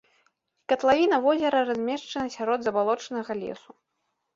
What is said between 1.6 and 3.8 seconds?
размешчана сярод забалочанага лесу.